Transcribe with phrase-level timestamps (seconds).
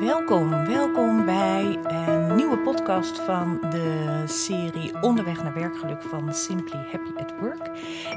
[0.00, 7.10] Welkom, welkom bij een nieuwe podcast van de serie Onderweg naar werkgeluk van Simply Happy
[7.16, 7.70] at Work.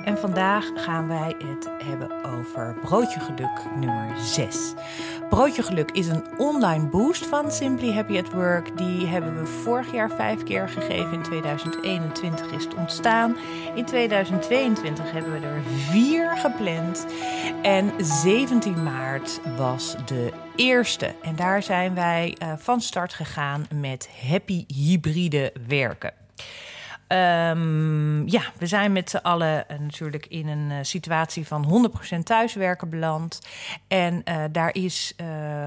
[0.04, 4.73] En vandaag gaan wij het hebben over Broodje Geluk nummer 6.
[5.29, 8.77] Broodje Geluk is een online boost van Simply Happy at Work.
[8.77, 11.13] Die hebben we vorig jaar vijf keer gegeven.
[11.13, 13.36] In 2021 is het ontstaan.
[13.75, 17.05] In 2022 hebben we er vier gepland.
[17.61, 21.16] En 17 maart was de eerste.
[21.22, 26.13] En daar zijn wij uh, van start gegaan met happy hybride werken.
[27.08, 32.20] Um, ja, we zijn met z'n allen uh, natuurlijk in een uh, situatie van 100%
[32.23, 33.41] thuiswerken beland.
[33.88, 35.16] En daar is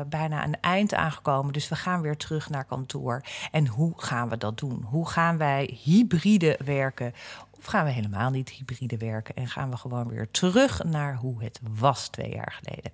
[0.09, 1.53] bijna een eind aangekomen.
[1.53, 3.23] Dus we gaan weer terug naar kantoor.
[3.51, 4.85] En hoe gaan we dat doen?
[4.89, 7.15] Hoe gaan wij hybride werken?
[7.59, 11.43] Of gaan we helemaal niet hybride werken en gaan we gewoon weer terug naar hoe
[11.43, 12.93] het was twee jaar geleden?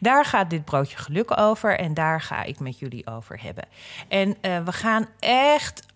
[0.00, 3.64] Daar gaat dit broodje geluk over en daar ga ik met jullie over hebben.
[4.08, 5.86] En uh, we gaan echt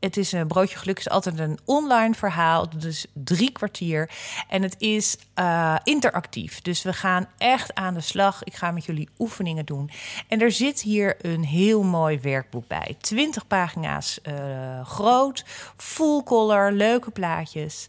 [0.00, 4.10] het is een broodje geluk is altijd een online verhaal, dus drie kwartier.
[4.48, 6.60] En het is uh, interactief.
[6.60, 8.44] Dus we gaan echt aan de slag.
[8.44, 9.90] Ik ga met jullie oefeningen doen.
[10.28, 12.96] En er zit hier een heel mooi werkboek bij.
[13.00, 15.44] 20 pagina's uh, groot,
[15.76, 17.88] full color, leuke plaatjes.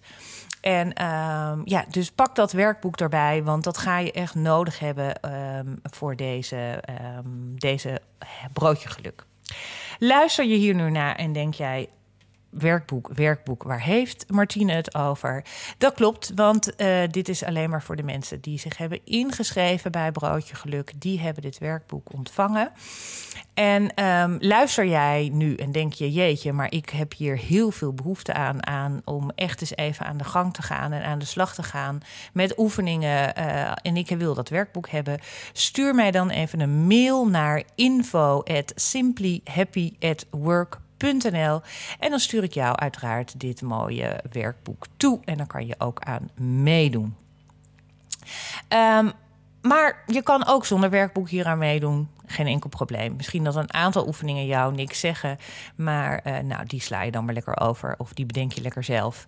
[0.62, 5.34] En um, ja, dus pak dat werkboek erbij, want dat ga je echt nodig hebben
[5.34, 6.84] um, voor deze,
[7.18, 8.02] um, deze
[8.54, 9.26] broodje geluk.
[10.00, 11.90] Luister je hier nu naar en denk jij:
[12.50, 15.44] werkboek, werkboek, waar heeft Martine het over?
[15.78, 19.92] Dat klopt, want uh, dit is alleen maar voor de mensen die zich hebben ingeschreven
[19.92, 20.92] bij Broodje Geluk.
[20.96, 22.72] Die hebben dit werkboek ontvangen.
[23.54, 27.94] En um, luister jij nu en denk je, jeetje, maar ik heb hier heel veel
[27.94, 31.26] behoefte aan, aan om echt eens even aan de gang te gaan en aan de
[31.26, 32.02] slag te gaan
[32.34, 33.34] met oefeningen.
[33.38, 35.20] Uh, en ik wil dat werkboek hebben.
[35.54, 38.74] Stuur mij dan even een mail naar info at
[42.00, 45.20] En dan stuur ik jou uiteraard dit mooie werkboek toe.
[45.26, 47.16] En dan kan je ook aan meedoen.
[48.70, 49.12] Um,
[49.62, 52.10] maar je kan ook zonder werkboek hier aan meedoen.
[52.26, 53.16] Geen enkel probleem.
[53.16, 55.38] Misschien dat een aantal oefeningen jou niks zeggen.
[55.76, 57.96] Maar uh, nou, die sla je dan maar lekker over.
[57.98, 59.26] Of die bedenk je lekker zelf.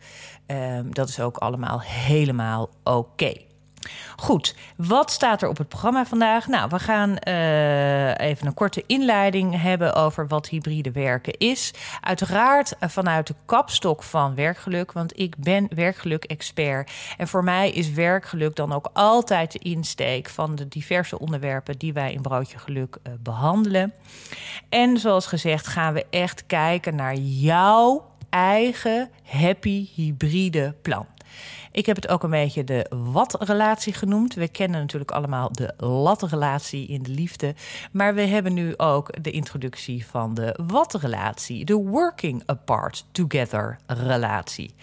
[0.48, 3.34] Um, dat is ook allemaal helemaal oké.
[4.16, 6.48] Goed, wat staat er op het programma vandaag?
[6.48, 11.74] Nou, we gaan uh, even een korte inleiding hebben over wat hybride werken is.
[12.02, 16.92] Uiteraard vanuit de kapstok van werkgeluk, want ik ben werkgeluk-expert.
[17.18, 21.94] En voor mij is werkgeluk dan ook altijd de insteek van de diverse onderwerpen die
[21.94, 23.94] wij in Broodje Geluk uh, behandelen.
[24.70, 31.06] En zoals gezegd gaan we echt kijken naar jouw eigen happy hybride plan.
[31.72, 34.34] Ik heb het ook een beetje de wat-relatie genoemd.
[34.34, 37.56] We kennen natuurlijk allemaal de lat-relatie in de liefde.
[37.92, 41.66] Maar we hebben nu ook de introductie van de wat-relatie.
[41.66, 44.74] De working apart together relatie.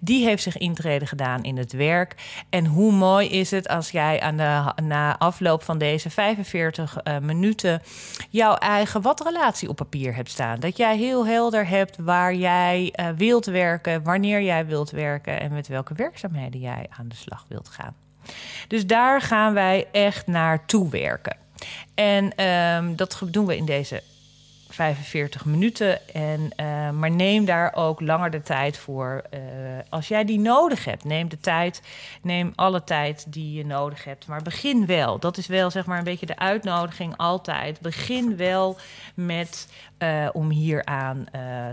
[0.00, 2.14] Die heeft zich intreden gedaan in het werk.
[2.50, 7.18] En hoe mooi is het als jij aan de, na afloop van deze 45 uh,
[7.18, 7.82] minuten
[8.30, 10.60] jouw eigen wat-relatie op papier hebt staan.
[10.60, 15.52] Dat jij heel helder hebt waar jij uh, wilt werken, wanneer jij wilt werken en
[15.52, 17.94] met welke werkzaamheden jij aan de slag wilt gaan.
[18.68, 21.36] Dus daar gaan wij echt naartoe werken.
[21.94, 24.02] En um, dat doen we in deze
[24.68, 26.08] 45 minuten.
[26.14, 29.22] En, uh, maar neem daar ook langer de tijd voor.
[29.34, 29.40] Uh,
[29.88, 31.82] als jij die nodig hebt, neem de tijd.
[32.22, 34.26] Neem alle tijd die je nodig hebt.
[34.26, 35.18] Maar begin wel.
[35.18, 37.80] Dat is wel zeg maar een beetje de uitnodiging altijd.
[37.80, 38.78] Begin wel
[39.14, 41.26] met uh, om hieraan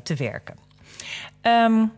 [0.04, 0.56] te werken.
[1.42, 1.92] Um,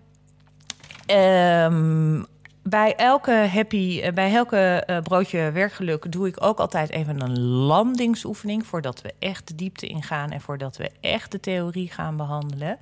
[2.69, 7.39] bij elke happy, eh, bij elke uh, broodje werkgeluk doe ik ook altijd even een
[7.39, 12.77] landingsoefening voordat we echt de diepte ingaan en voordat we echt de theorie gaan behandelen.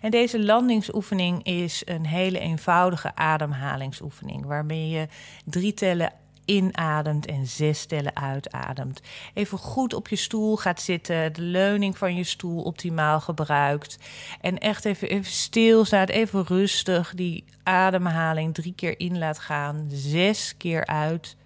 [0.00, 5.08] En deze landingsoefening is een hele eenvoudige ademhalingsoefening waarmee je
[5.44, 6.12] drie tellen
[6.44, 9.00] inademt en zes tellen uitademt.
[9.34, 13.98] Even goed op je stoel gaat zitten, de leuning van je stoel optimaal gebruikt.
[14.40, 20.56] En echt even, even stilstaat, even rustig die ademhaling drie keer in laat gaan, zes
[20.56, 21.36] keer uit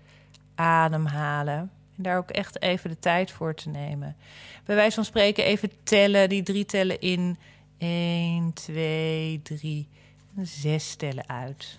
[0.55, 1.71] ademhalen.
[1.97, 4.17] En daar ook echt even de tijd voor te nemen.
[4.65, 7.39] Bij wijze van spreken even tellen, die drie tellen in.
[7.79, 9.89] 1, 2, 3,
[10.43, 11.79] zes tellen uit.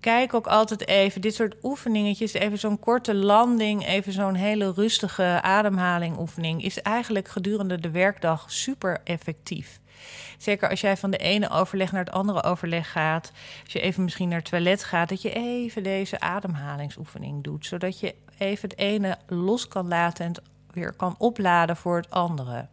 [0.00, 5.38] Kijk ook altijd even dit soort oefeningetjes, even zo'n korte landing, even zo'n hele rustige
[5.42, 9.80] ademhaling oefening, is eigenlijk gedurende de werkdag super effectief.
[10.38, 13.32] Zeker als jij van de ene overleg naar het andere overleg gaat.
[13.64, 17.66] Als je even misschien naar het toilet gaat, dat je even deze ademhalingsoefening doet.
[17.66, 20.34] Zodat je even het ene los kan laten en
[20.72, 22.66] weer kan opladen voor het andere.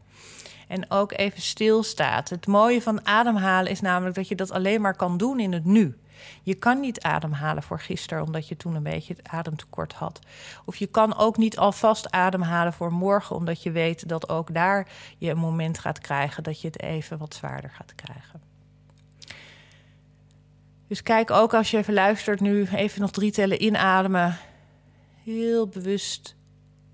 [0.68, 2.30] En ook even stilstaat.
[2.30, 5.66] Het mooie van ademhalen is namelijk dat je dat alleen maar kan doen in het
[5.66, 5.98] nu.
[6.44, 10.20] Je kan niet ademhalen voor gisteren, omdat je toen een beetje het ademtekort had.
[10.66, 14.88] Of je kan ook niet alvast ademhalen voor morgen, omdat je weet dat ook daar
[15.18, 18.42] je een moment gaat krijgen dat je het even wat zwaarder gaat krijgen.
[20.88, 24.38] Dus kijk ook als je even luistert nu, even nog drie tellen inademen.
[25.24, 26.36] Heel bewust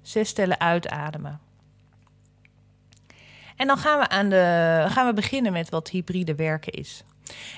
[0.02, 1.40] zes tellen uitademen.
[3.56, 7.04] En dan gaan we, aan de, gaan we beginnen met wat hybride werken is.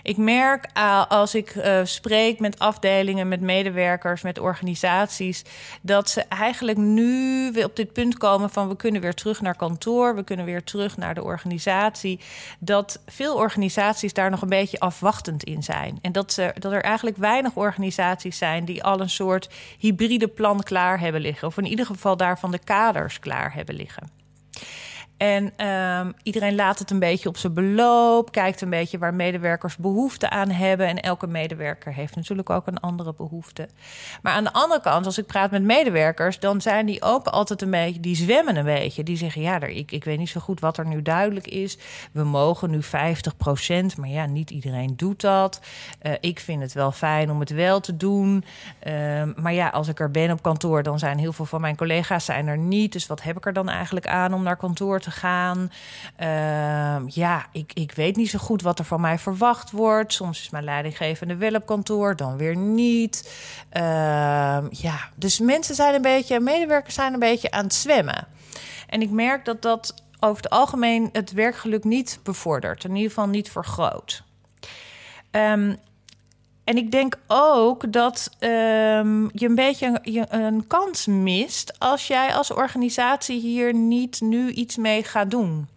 [0.03, 5.43] Ik merk uh, als ik uh, spreek met afdelingen, met medewerkers, met organisaties,
[5.81, 9.55] dat ze eigenlijk nu weer op dit punt komen van we kunnen weer terug naar
[9.55, 12.19] kantoor, we kunnen weer terug naar de organisatie.
[12.59, 15.99] Dat veel organisaties daar nog een beetje afwachtend in zijn.
[16.01, 20.63] En dat, ze, dat er eigenlijk weinig organisaties zijn die al een soort hybride plan
[20.63, 21.47] klaar hebben liggen.
[21.47, 24.09] Of in ieder geval daarvan de kaders klaar hebben liggen.
[25.21, 29.77] En um, iedereen laat het een beetje op zijn beloop, kijkt een beetje waar medewerkers
[29.77, 30.87] behoefte aan hebben.
[30.87, 33.67] En elke medewerker heeft natuurlijk ook een andere behoefte.
[34.21, 37.61] Maar aan de andere kant, als ik praat met medewerkers, dan zijn die ook altijd
[37.61, 39.03] een beetje, die zwemmen een beetje.
[39.03, 41.77] Die zeggen, ja, ik, ik weet niet zo goed wat er nu duidelijk is.
[42.11, 45.61] We mogen nu 50 procent, maar ja, niet iedereen doet dat.
[46.01, 48.43] Uh, ik vind het wel fijn om het wel te doen.
[48.87, 51.77] Uh, maar ja, als ik er ben op kantoor, dan zijn heel veel van mijn
[51.77, 52.91] collega's zijn er niet.
[52.91, 55.71] Dus wat heb ik er dan eigenlijk aan om naar kantoor te gaan.
[56.21, 60.13] Uh, ja, ik, ik weet niet zo goed wat er van mij verwacht wordt.
[60.13, 63.31] Soms is mijn leidinggevende wel op kantoor, dan weer niet.
[63.73, 63.81] Uh,
[64.69, 68.27] ja, dus mensen zijn een beetje, medewerkers zijn een beetje aan het zwemmen.
[68.87, 72.83] En ik merk dat dat over het algemeen het werkgeluk niet bevordert.
[72.83, 74.23] In ieder geval niet vergroot.
[75.31, 75.77] Um,
[76.63, 79.99] en ik denk ook dat um, je een beetje
[80.29, 85.67] een, kans mist als jij als organisatie hier niet nu iets mee gaat doen.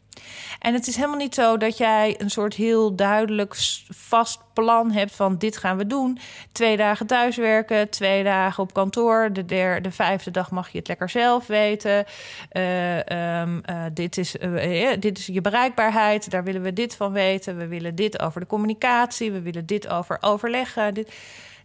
[0.58, 3.54] En het is helemaal niet zo dat jij een soort heel duidelijk
[3.88, 6.18] vast plan hebt van dit gaan we doen.
[6.52, 9.32] Twee dagen thuiswerken, twee dagen op kantoor.
[9.32, 12.04] De, derde, de vijfde dag mag je het lekker zelf weten.
[12.52, 17.12] Uh, um, uh, dit, is, uh, dit is je bereikbaarheid, daar willen we dit van
[17.12, 17.56] weten.
[17.56, 20.94] We willen dit over de communicatie, we willen dit over overleggen.
[20.94, 21.12] Dit,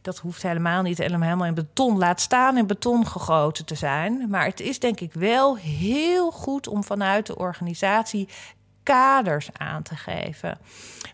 [0.01, 4.29] dat hoeft helemaal niet helemaal in beton laat staan, in beton gegoten te zijn.
[4.29, 8.27] Maar het is denk ik wel heel goed om vanuit de organisatie
[8.89, 10.57] kaders aan te geven.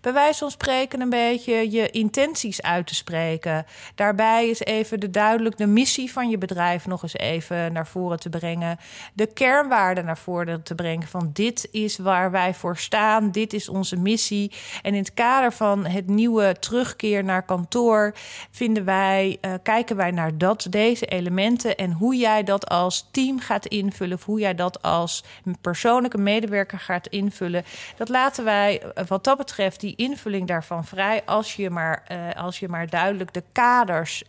[0.01, 3.65] Bij wijze van spreken een beetje je intenties uit te spreken.
[3.95, 8.19] Daarbij is even de duidelijk de missie van je bedrijf nog eens even naar voren
[8.19, 8.79] te brengen.
[9.13, 13.69] De kernwaarden naar voren te brengen van dit is waar wij voor staan, dit is
[13.69, 14.51] onze missie.
[14.81, 18.13] En in het kader van het nieuwe terugkeer naar kantoor
[18.51, 23.39] vinden wij, uh, kijken wij naar dat, deze elementen en hoe jij dat als team
[23.39, 25.23] gaat invullen, of hoe jij dat als
[25.61, 27.64] persoonlijke medewerker gaat invullen
[27.97, 32.43] dat laten wij eh, wat dat betreft die invulling daarvan vrij als je maar, uh,
[32.43, 34.23] als je maar duidelijk de kaders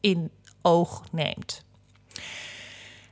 [0.00, 0.30] in
[0.62, 1.66] oog neemt.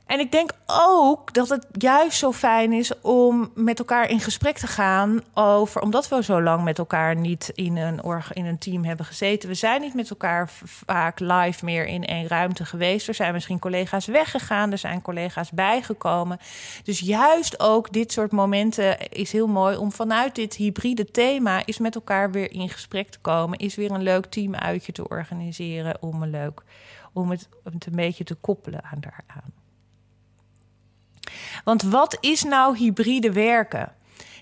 [0.07, 4.57] En ik denk ook dat het juist zo fijn is om met elkaar in gesprek
[4.57, 8.01] te gaan over, omdat we zo lang met elkaar niet in een,
[8.33, 9.49] in een team hebben gezeten.
[9.49, 13.07] We zijn niet met elkaar vaak live meer in één ruimte geweest.
[13.07, 16.39] Er zijn misschien collega's weggegaan, er zijn collega's bijgekomen.
[16.83, 21.77] Dus juist ook dit soort momenten is heel mooi om vanuit dit hybride thema is
[21.77, 23.59] met elkaar weer in gesprek te komen.
[23.59, 26.61] Is weer een leuk teamuitje te organiseren om een leuk
[27.13, 29.56] om het, om het een beetje te koppelen aan daaraan.
[31.63, 33.93] Want wat is nou hybride werken?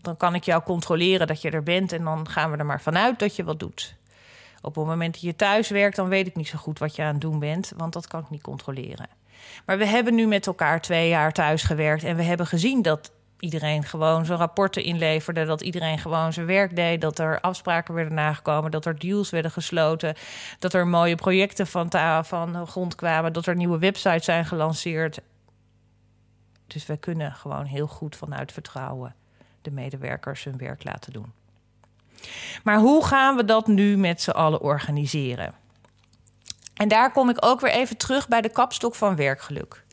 [0.00, 2.82] dan kan ik jou controleren dat je er bent en dan gaan we er maar
[2.82, 3.94] vanuit dat je wat doet.
[4.62, 7.02] Op het moment dat je thuis werkt, dan weet ik niet zo goed wat je
[7.02, 9.08] aan het doen bent, want dat kan ik niet controleren.
[9.66, 13.12] Maar we hebben nu met elkaar twee jaar thuis gewerkt en we hebben gezien dat
[13.38, 18.14] iedereen gewoon zijn rapporten inleverde, dat iedereen gewoon zijn werk deed, dat er afspraken werden
[18.14, 20.14] nagekomen, dat er deals werden gesloten,
[20.58, 21.90] dat er mooie projecten van,
[22.24, 25.20] van grond kwamen, dat er nieuwe websites zijn gelanceerd.
[26.66, 29.14] Dus we kunnen gewoon heel goed vanuit vertrouwen
[29.62, 31.32] de medewerkers hun werk laten doen.
[32.62, 35.54] Maar hoe gaan we dat nu met z'n allen organiseren?
[36.74, 39.84] En daar kom ik ook weer even terug bij de kapstok van werkgeluk.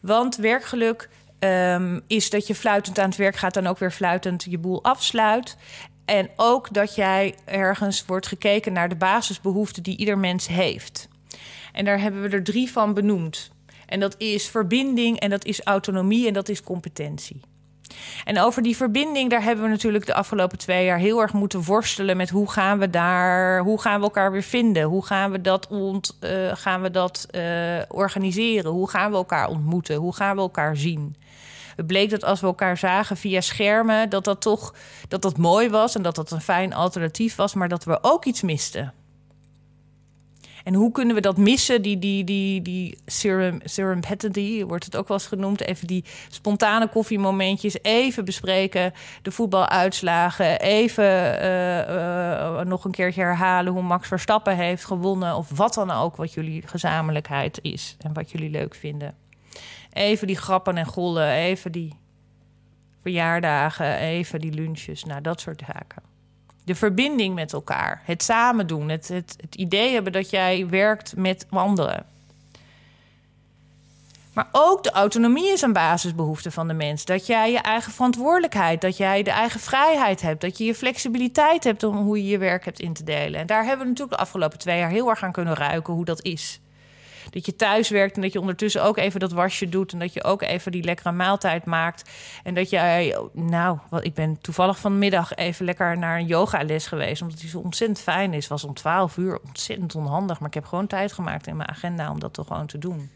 [0.00, 4.44] Want werkgeluk ehm, is dat je fluitend aan het werk gaat en ook weer fluitend
[4.44, 5.56] je boel afsluit.
[6.04, 11.08] En ook dat jij ergens wordt gekeken naar de basisbehoeften die ieder mens heeft.
[11.72, 13.50] En daar hebben we er drie van benoemd.
[13.86, 17.40] En dat is verbinding en dat is autonomie en dat is competentie.
[18.24, 21.62] En over die verbinding, daar hebben we natuurlijk de afgelopen twee jaar heel erg moeten
[21.62, 24.82] worstelen met hoe gaan we daar, hoe gaan we elkaar weer vinden?
[24.82, 27.42] Hoe gaan we dat, ont, uh, gaan we dat uh,
[27.88, 28.70] organiseren?
[28.70, 29.96] Hoe gaan we elkaar ontmoeten?
[29.96, 31.16] Hoe gaan we elkaar zien?
[31.76, 34.74] Het bleek dat als we elkaar zagen via schermen, dat dat toch
[35.08, 38.24] dat dat mooi was en dat dat een fijn alternatief was, maar dat we ook
[38.24, 38.92] iets misten.
[40.64, 45.08] En hoe kunnen we dat missen, die, die, die, die serum, serendipity, wordt het ook
[45.08, 45.60] wel eens genoemd.
[45.60, 53.72] Even die spontane koffiemomentjes, even bespreken, de voetbaluitslagen, even uh, uh, nog een keertje herhalen
[53.72, 55.36] hoe Max Verstappen heeft gewonnen.
[55.36, 59.14] Of wat dan ook, wat jullie gezamenlijkheid is en wat jullie leuk vinden.
[59.92, 61.94] Even die grappen en gollen, even die
[63.02, 66.09] verjaardagen, even die lunches, nou dat soort zaken.
[66.70, 71.16] De verbinding met elkaar, het samen doen, het, het, het idee hebben dat jij werkt
[71.16, 72.06] met anderen.
[74.32, 77.04] Maar ook de autonomie is een basisbehoefte van de mens.
[77.04, 81.64] Dat jij je eigen verantwoordelijkheid, dat jij de eigen vrijheid hebt, dat je je flexibiliteit
[81.64, 83.40] hebt om hoe je je werk hebt in te delen.
[83.40, 86.04] En daar hebben we natuurlijk de afgelopen twee jaar heel erg aan kunnen ruiken hoe
[86.04, 86.60] dat is
[87.30, 90.12] dat je thuis werkt en dat je ondertussen ook even dat wasje doet en dat
[90.12, 92.10] je ook even die lekkere maaltijd maakt.
[92.42, 97.22] En dat jij, nou, wat, ik ben toevallig vanmiddag even lekker naar een yogales geweest,
[97.22, 98.48] omdat die zo ontzettend fijn is.
[98.48, 102.10] Was om 12 uur ontzettend onhandig, maar ik heb gewoon tijd gemaakt in mijn agenda
[102.10, 103.10] om dat toch gewoon te doen.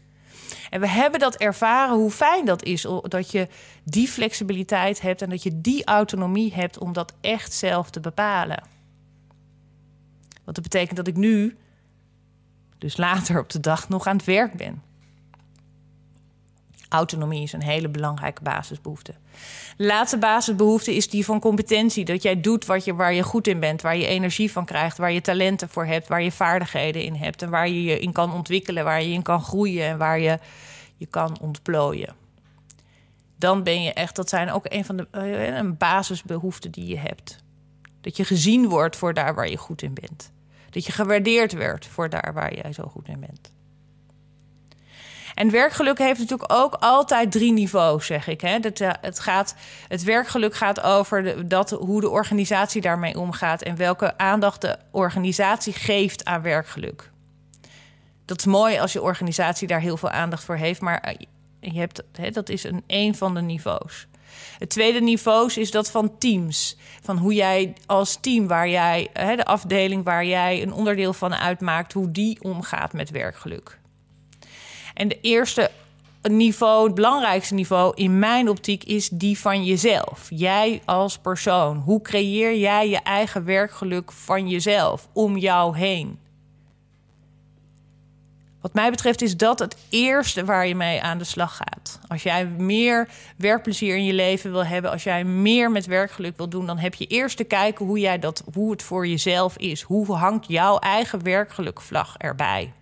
[0.69, 3.47] En we hebben dat ervaren hoe fijn dat is, dat je
[3.83, 8.63] die flexibiliteit hebt en dat je die autonomie hebt om dat echt zelf te bepalen.
[10.43, 11.57] Wat dat betekent dat ik nu
[12.77, 14.83] dus later op de dag nog aan het werk ben.
[16.89, 19.13] Autonomie is een hele belangrijke basisbehoefte.
[19.77, 22.05] De laatste basisbehoefte is die van competentie.
[22.05, 24.97] Dat jij doet wat je, waar je goed in bent, waar je energie van krijgt,
[24.97, 28.11] waar je talenten voor hebt, waar je vaardigheden in hebt en waar je je in
[28.11, 30.39] kan ontwikkelen, waar je in kan groeien en waar je
[30.97, 32.15] je kan ontplooien.
[33.37, 36.97] Dan ben je echt, dat zijn ook een van de uh, een basisbehoeften die je
[36.97, 37.43] hebt.
[38.01, 40.31] Dat je gezien wordt voor daar waar je goed in bent.
[40.75, 43.51] Dat je gewaardeerd werd voor daar waar jij zo goed in bent.
[45.35, 48.41] En werkgeluk heeft natuurlijk ook altijd drie niveaus, zeg ik.
[48.41, 48.59] Hè.
[48.59, 49.55] Dat, uh, het, gaat,
[49.87, 55.73] het werkgeluk gaat over dat, hoe de organisatie daarmee omgaat en welke aandacht de organisatie
[55.73, 57.11] geeft aan werkgeluk.
[58.25, 61.15] Dat is mooi als je organisatie daar heel veel aandacht voor heeft, maar eh,
[61.59, 64.07] je hebt, hè, dat is een, een van de niveaus.
[64.57, 66.77] Het tweede niveau is dat van teams.
[67.01, 71.93] Van hoe jij als team, waar jij, de afdeling waar jij een onderdeel van uitmaakt,
[71.93, 73.79] hoe die omgaat met werkgeluk.
[74.93, 75.71] En de eerste
[76.21, 80.27] niveau, het belangrijkste niveau in mijn optiek, is die van jezelf.
[80.29, 81.77] Jij als persoon.
[81.77, 86.19] Hoe creëer jij je eigen werkgeluk van jezelf, om jou heen?
[88.65, 91.99] Wat mij betreft is dat het eerste waar je mee aan de slag gaat.
[92.07, 93.07] Als jij meer
[93.37, 96.93] werkplezier in je leven wil hebben, als jij meer met werkgeluk wil doen, dan heb
[96.93, 99.81] je eerst te kijken hoe, jij dat, hoe het voor jezelf is.
[99.81, 102.73] Hoe hangt jouw eigen werkgelukvlag erbij?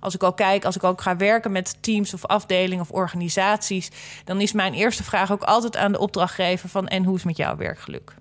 [0.00, 3.90] Als ik ook kijk, als ik ook ga werken met teams of afdelingen of organisaties,
[4.24, 7.28] dan is mijn eerste vraag ook altijd aan de opdrachtgever van en hoe is het
[7.28, 8.14] met jouw werkgeluk?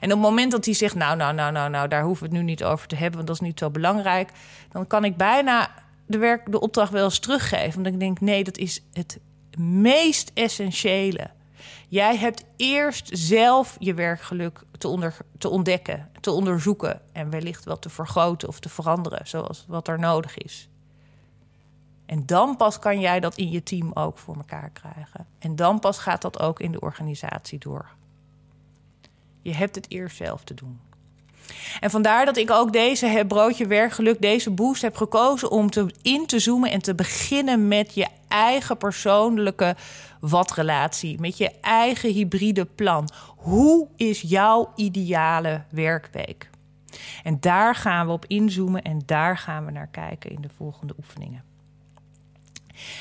[0.00, 2.34] En op het moment dat hij zegt, nou, nou, nou, nou, nou, daar hoeven we
[2.34, 4.30] het nu niet over te hebben, want dat is niet zo belangrijk,
[4.70, 5.70] dan kan ik bijna
[6.06, 7.82] de, werk, de opdracht wel eens teruggeven.
[7.82, 9.18] Want ik denk, nee, dat is het
[9.58, 11.30] meest essentiële.
[11.88, 17.78] Jij hebt eerst zelf je werkgeluk te, onder, te ontdekken, te onderzoeken en wellicht wel
[17.78, 20.68] te vergroten of te veranderen, zoals wat er nodig is.
[22.06, 25.26] En dan pas kan jij dat in je team ook voor elkaar krijgen.
[25.38, 27.88] En dan pas gaat dat ook in de organisatie door.
[29.42, 30.80] Je hebt het eerst zelf te doen.
[31.80, 36.26] En vandaar dat ik ook deze broodje werkgeluk, deze boost heb gekozen om te, in
[36.26, 39.76] te zoomen en te beginnen met je eigen persoonlijke
[40.20, 43.08] wat-relatie, met je eigen hybride plan.
[43.36, 46.50] Hoe is jouw ideale werkweek?
[47.22, 50.94] En daar gaan we op inzoomen en daar gaan we naar kijken in de volgende
[50.98, 51.51] oefeningen.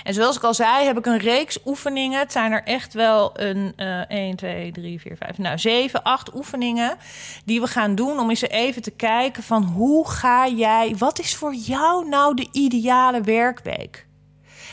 [0.04, 2.20] En zoals ik al zei, heb ik een reeks oefeningen.
[2.20, 6.36] Het zijn er echt wel een uh, 1, 2, 3, 4, 5, nou 7, 8
[6.36, 6.98] oefeningen
[7.46, 11.36] die we gaan doen om eens even te kijken van hoe ga jij, wat is
[11.36, 14.10] voor jou nou de ideale werkweek?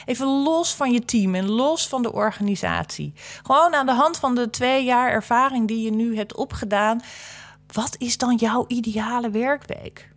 [0.04, 3.12] Even los van je team en los van de organisatie.
[3.42, 7.00] Gewoon aan de hand van de twee jaar ervaring die je nu hebt opgedaan.
[7.72, 10.08] Wat is dan jouw ideale werkweek?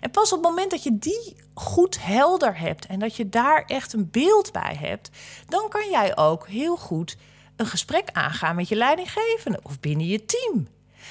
[0.00, 3.64] En pas op het moment dat je die goed helder hebt en dat je daar
[3.66, 5.10] echt een beeld bij hebt,
[5.48, 7.16] dan kan jij ook heel goed
[7.56, 10.66] een gesprek aangaan met je leidinggevende of binnen je team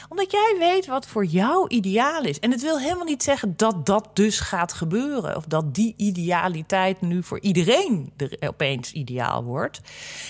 [0.09, 2.39] omdat jij weet wat voor jou ideaal is.
[2.39, 5.35] En het wil helemaal niet zeggen dat dat dus gaat gebeuren.
[5.35, 9.81] Of dat die idealiteit nu voor iedereen er opeens ideaal wordt.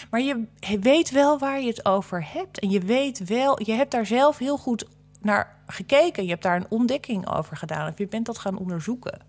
[0.09, 0.45] Maar je
[0.79, 2.59] weet wel waar je het over hebt.
[2.59, 4.85] En je weet wel, je hebt daar zelf heel goed
[5.23, 6.23] naar gekeken.
[6.23, 7.89] Je hebt daar een ontdekking over gedaan.
[7.91, 9.21] Of je bent dat gaan onderzoeken.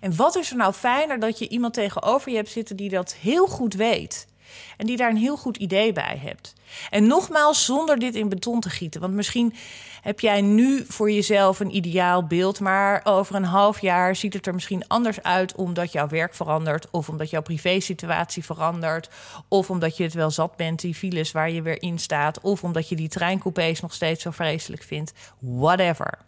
[0.00, 3.14] En wat is er nou fijner dat je iemand tegenover je hebt zitten die dat
[3.14, 4.26] heel goed weet.
[4.76, 6.54] En die daar een heel goed idee bij hebt.
[6.90, 9.00] En nogmaals, zonder dit in beton te gieten.
[9.00, 9.54] Want misschien
[10.06, 14.46] heb jij nu voor jezelf een ideaal beeld, maar over een half jaar ziet het
[14.46, 19.10] er misschien anders uit omdat jouw werk verandert, of omdat jouw privésituatie verandert,
[19.48, 22.64] of omdat je het wel zat bent, die files waar je weer in staat, of
[22.64, 25.12] omdat je die treincoupés nog steeds zo vreselijk vindt.
[25.38, 26.18] Whatever.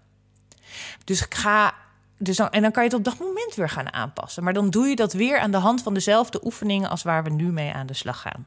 [1.04, 1.75] Dus ga
[2.16, 4.44] dus dan, en dan kan je het op dat moment weer gaan aanpassen.
[4.44, 7.30] Maar dan doe je dat weer aan de hand van dezelfde oefeningen als waar we
[7.30, 8.47] nu mee aan de slag gaan.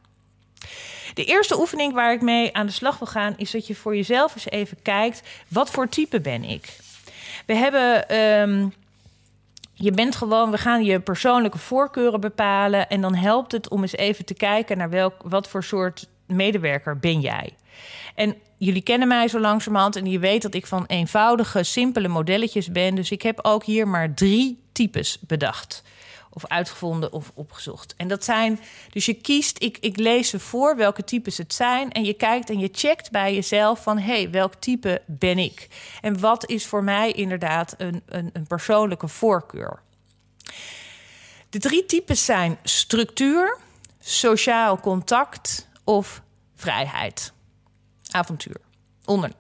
[1.14, 3.96] De eerste oefening waar ik mee aan de slag wil gaan, is dat je voor
[3.96, 6.76] jezelf eens even kijkt: wat voor type ben ik?
[7.46, 8.10] We hebben.
[8.10, 8.68] Ehm,
[9.74, 12.90] je bent gewoon, we gaan je persoonlijke voorkeuren bepalen.
[12.90, 17.00] En dan helpt het om eens even te kijken naar welk, wat voor soort medewerker
[17.00, 17.54] ben jij.
[18.16, 22.72] En jullie kennen mij zo langzamerhand en je weet dat ik van eenvoudige, simpele modelletjes
[22.72, 22.96] ben.
[22.96, 25.84] Dus ik heb ook hier maar drie types bedacht.
[26.34, 27.94] Of uitgevonden of opgezocht.
[27.98, 28.60] En dat zijn,
[28.90, 31.92] dus je kiest, ik, ik lees ze voor welke types het zijn.
[31.92, 35.68] En je kijkt en je checkt bij jezelf van hé, hey, welk type ben ik?
[36.02, 39.82] En wat is voor mij inderdaad een, een, een persoonlijke voorkeur?
[41.50, 43.58] De drie types zijn structuur,
[44.00, 46.22] sociaal contact of
[46.56, 47.34] vrijheid
[48.12, 48.62] avontuur.
[49.06, 49.32] Onder.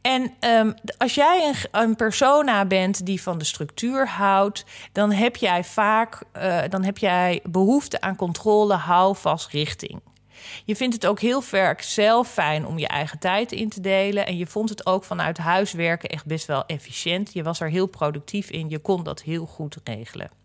[0.00, 5.36] En um, als jij een, een, persona bent die van de structuur houdt, dan heb
[5.36, 10.00] jij vaak uh, dan heb jij behoefte aan controle, hou vast richting.
[10.64, 14.26] Je vindt het ook heel vaak zelf fijn om je eigen tijd in te delen.
[14.26, 17.32] En je vond het ook vanuit huis werken echt best wel efficiënt.
[17.32, 18.68] Je was er heel productief in.
[18.68, 20.39] Je kon dat heel goed regelen.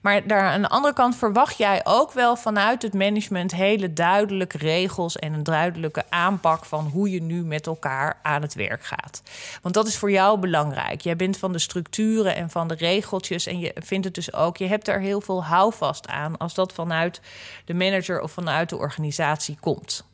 [0.00, 4.58] Maar daar aan de andere kant verwacht jij ook wel vanuit het management hele duidelijke
[4.58, 9.22] regels en een duidelijke aanpak van hoe je nu met elkaar aan het werk gaat.
[9.62, 11.00] Want dat is voor jou belangrijk.
[11.00, 14.56] Jij bent van de structuren en van de regeltjes en je vindt het dus ook,
[14.56, 17.20] je hebt er heel veel houvast aan als dat vanuit
[17.64, 20.06] de manager of vanuit de organisatie komt.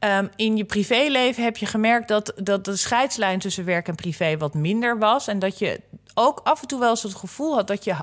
[0.00, 4.36] Um, in je privéleven heb je gemerkt dat, dat de scheidslijn tussen werk en privé
[4.36, 5.28] wat minder was.
[5.28, 5.80] En dat je
[6.14, 7.94] ook af en toe wel eens het gevoel had dat je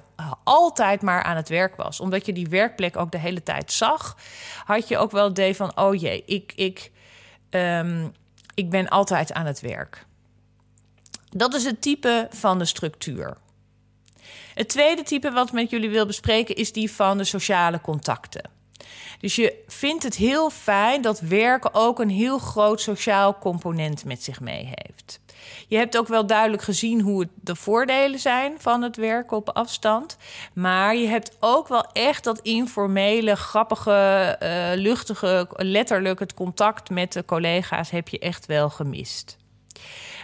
[0.44, 2.00] altijd maar aan het werk was.
[2.00, 4.18] Omdat je die werkplek ook de hele tijd zag,
[4.66, 6.92] had je ook wel het idee van: oh jee, ik, ik,
[7.50, 8.12] um,
[8.54, 10.06] ik ben altijd aan het werk.
[11.30, 13.38] Dat is het type van de structuur.
[14.54, 18.50] Het tweede type wat ik met jullie wil bespreken is die van de sociale contacten.
[19.20, 24.24] Dus je vindt het heel fijn dat werken ook een heel groot sociaal component met
[24.24, 25.20] zich mee heeft.
[25.68, 30.18] Je hebt ook wel duidelijk gezien hoe de voordelen zijn van het werken op afstand.
[30.54, 37.14] Maar je hebt ook wel echt dat informele, grappige, uh, luchtige, letterlijk het contact met
[37.14, 39.38] de collega's heb je echt wel gemist.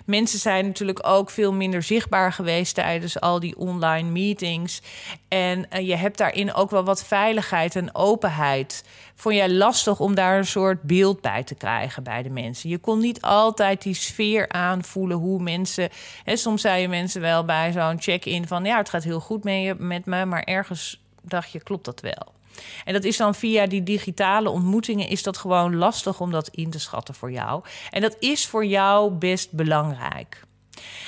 [0.09, 4.81] Mensen zijn natuurlijk ook veel minder zichtbaar geweest tijdens al die online meetings.
[5.27, 8.83] En uh, je hebt daarin ook wel wat veiligheid en openheid.
[9.15, 12.69] Vond jij lastig om daar een soort beeld bij te krijgen bij de mensen?
[12.69, 15.89] Je kon niet altijd die sfeer aanvoelen hoe mensen.
[16.23, 19.43] Hè, soms zei je mensen wel bij zo'n check-in van ja, het gaat heel goed
[19.43, 22.38] met, met me, maar ergens dacht je, klopt dat wel?
[22.85, 26.69] En dat is dan via die digitale ontmoetingen is dat gewoon lastig om dat in
[26.69, 27.63] te schatten voor jou.
[27.89, 30.47] En dat is voor jou best belangrijk.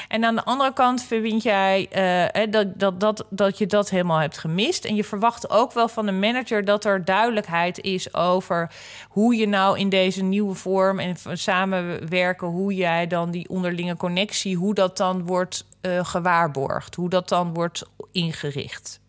[0.07, 1.87] En aan de andere kant vind jij
[2.35, 4.85] uh, dat, dat, dat, dat je dat helemaal hebt gemist.
[4.85, 8.71] En je verwacht ook wel van de manager dat er duidelijkheid is over
[9.09, 14.55] hoe je nou in deze nieuwe vorm en samenwerken, hoe jij dan die onderlinge connectie,
[14.55, 19.00] hoe dat dan wordt uh, gewaarborgd, hoe dat dan wordt ingericht.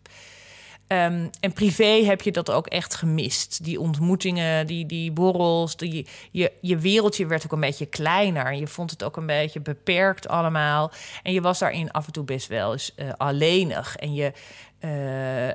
[0.93, 3.63] Um, en privé heb je dat ook echt gemist.
[3.63, 8.53] Die ontmoetingen, die, die borrels, die, je, je wereldje werd ook een beetje kleiner.
[8.53, 10.91] Je vond het ook een beetje beperkt allemaal.
[11.23, 13.95] En je was daarin af en toe best wel eens uh, alleenig.
[13.95, 14.31] En je,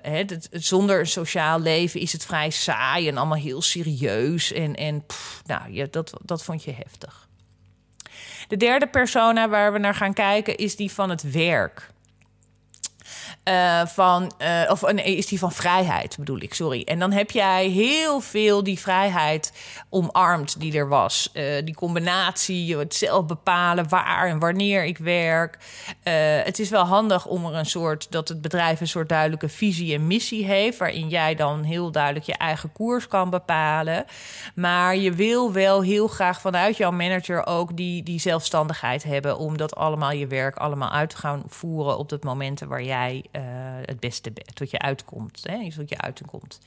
[0.02, 4.52] het, zonder een sociaal leven is het vrij saai en allemaal heel serieus.
[4.52, 5.04] En, en
[5.44, 7.28] nou, je, dat, dat vond je heftig.
[8.48, 11.90] De derde persona waar we naar gaan kijken is die van het werk.
[13.48, 16.82] Uh, van, uh, of nee, is die van vrijheid, bedoel ik, sorry.
[16.84, 19.52] En dan heb jij heel veel die vrijheid
[19.90, 21.30] omarmd die er was.
[21.32, 25.58] Uh, die combinatie, het zelf bepalen waar en wanneer ik werk.
[26.44, 29.94] het is wel handig om er een soort, dat het bedrijf een soort duidelijke visie
[29.94, 34.04] en missie heeft, waarin jij dan heel duidelijk je eigen koers kan bepalen.
[34.54, 39.56] Maar je wil wel heel graag vanuit jouw manager ook die, die zelfstandigheid hebben om
[39.56, 43.24] dat allemaal je werk allemaal uit te gaan voeren op het momenten waar jij
[43.88, 45.40] het beste tot je uitkomt.
[45.42, 46.60] Hè, tot je uitkomt.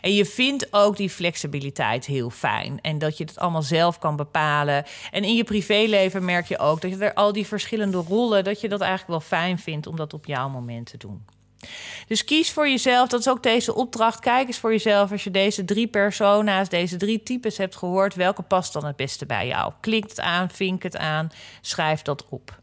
[0.00, 2.78] En je vindt ook die flexibiliteit heel fijn.
[2.80, 4.84] En dat je het allemaal zelf kan bepalen.
[5.10, 8.60] En in je privéleven merk je ook dat je er al die verschillende rollen, dat
[8.60, 11.24] je dat eigenlijk wel fijn vindt om dat op jouw moment te doen.
[12.06, 13.08] Dus kies voor jezelf.
[13.08, 14.20] Dat is ook deze opdracht.
[14.20, 18.14] Kijk eens voor jezelf als je deze drie persona's, deze drie types hebt gehoord.
[18.14, 19.72] Welke past dan het beste bij jou?
[19.80, 21.30] Klik het aan, vink het aan,
[21.60, 22.59] schrijf dat op.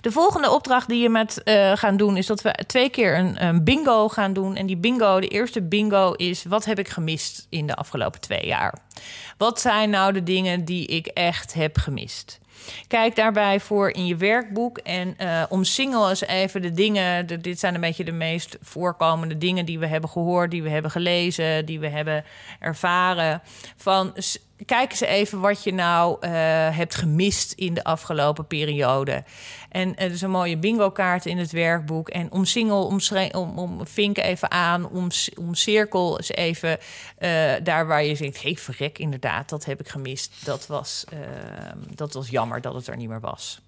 [0.00, 3.44] De volgende opdracht die je met uh, gaan doen is dat we twee keer een,
[3.44, 4.56] een, bingo gaan doen.
[4.56, 8.46] En die bingo, de eerste bingo is: wat heb ik gemist in de afgelopen twee
[8.46, 8.78] jaar?
[9.36, 12.40] Wat zijn nou de dingen die ik echt heb gemist?
[12.88, 17.42] Kijk daarbij voor in je werkboek en uh, omsingel eens even de dingen.
[17.42, 20.90] Dit zijn een beetje de meest voorkomende dingen die we hebben gehoord, die we hebben
[20.90, 22.24] gelezen, die we hebben
[22.58, 23.42] ervaren.
[23.76, 24.12] Van
[24.66, 26.30] kijk eens even wat je nou uh,
[26.76, 29.24] hebt gemist in de afgelopen periode.
[29.68, 32.08] En er is een mooie bingo-kaart in het werkboek.
[32.08, 32.98] En omsingel,
[33.32, 36.78] om, om vink even aan, om, om cirkel eens even
[37.18, 38.42] uh, daar waar je denkt...
[38.42, 40.44] hey, verrek, inderdaad, dat heb ik gemist.
[40.44, 41.18] Dat was, uh,
[41.94, 43.60] dat was jammer dat het er niet meer was.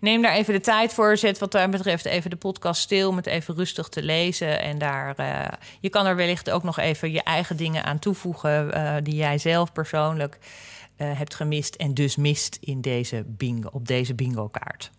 [0.00, 1.16] Neem daar even de tijd voor.
[1.16, 4.60] Zet wat dat betreft even de podcast stil met even rustig te lezen.
[4.60, 5.46] En daar, uh,
[5.80, 9.38] je kan er wellicht ook nog even je eigen dingen aan toevoegen uh, die jij
[9.38, 10.38] zelf persoonlijk
[10.96, 14.90] uh, hebt gemist en dus mist in deze bingo, op deze bingo kaart.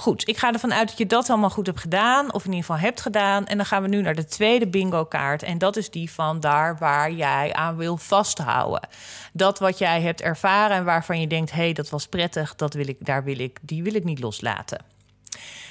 [0.00, 2.66] Goed, ik ga ervan uit dat je dat allemaal goed hebt gedaan, of in ieder
[2.66, 3.46] geval hebt gedaan.
[3.46, 5.42] En dan gaan we nu naar de tweede bingo-kaart.
[5.42, 8.88] En dat is die van daar waar jij aan wil vasthouden.
[9.32, 12.74] Dat wat jij hebt ervaren en waarvan je denkt: hé, hey, dat was prettig, dat
[12.74, 14.84] wil ik, daar wil ik, die wil ik niet loslaten.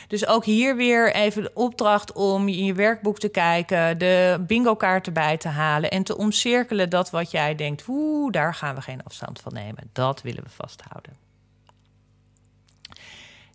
[0.07, 5.07] Dus ook hier weer even de opdracht om in je werkboek te kijken, de bingo-kaart
[5.07, 9.03] erbij te halen en te omcirkelen dat wat jij denkt, oeh, daar gaan we geen
[9.03, 9.89] afstand van nemen.
[9.93, 11.28] Dat willen we vasthouden.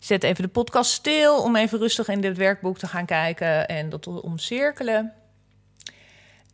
[0.05, 3.89] Zet even de podcast stil om even rustig in dit werkboek te gaan kijken en
[3.89, 5.13] dat omcirkelen.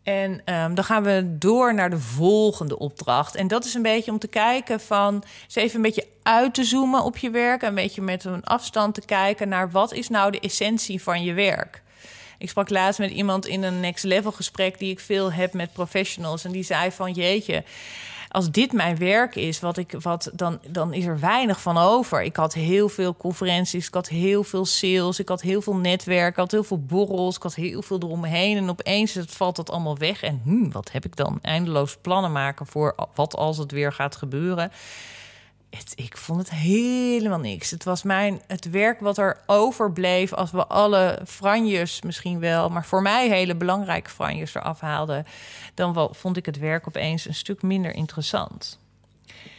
[0.02, 3.34] En um, dan gaan we door naar de volgende opdracht.
[3.34, 5.22] En dat is een beetje om te kijken van...
[5.44, 7.62] eens even een beetje uit te zoomen op je werk...
[7.62, 9.70] een beetje met een afstand te kijken naar...
[9.70, 11.82] wat is nou de essentie van je werk?
[12.38, 14.78] Ik sprak laatst met iemand in een next level gesprek...
[14.78, 16.44] die ik veel heb met professionals.
[16.44, 17.64] En die zei van, jeetje
[18.30, 22.22] als dit mijn werk is, wat ik, wat, dan, dan is er weinig van over.
[22.22, 26.30] Ik had heel veel conferenties, ik had heel veel sales, ik had heel veel netwerk,
[26.30, 28.56] ik had heel veel borrels, ik had heel veel eromheen.
[28.56, 30.22] En opeens valt dat allemaal weg.
[30.22, 31.38] En hm, wat heb ik dan?
[31.42, 34.70] Eindeloos plannen maken voor wat als het weer gaat gebeuren
[35.70, 37.70] het, ik vond het helemaal niks.
[37.70, 42.84] Het was mijn, het werk wat er overbleef als we alle franjes misschien wel, maar
[42.84, 45.26] voor mij hele belangrijke franjes eraf haalden,
[45.74, 48.78] dan wel, vond ik het werk opeens een stuk minder interessant.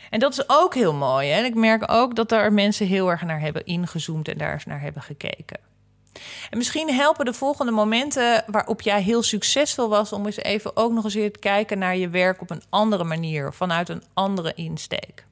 [0.10, 1.32] En dat is ook heel mooi.
[1.32, 4.66] En ik merk ook dat daar mensen heel erg naar hebben ingezoomd en daar eens
[4.66, 5.60] naar hebben gekeken.
[6.50, 10.92] En misschien helpen de volgende momenten waarop jij heel succesvol was, om eens even ook
[10.92, 14.54] nog eens weer te kijken naar je werk op een andere manier, vanuit een andere
[14.54, 15.26] insteek.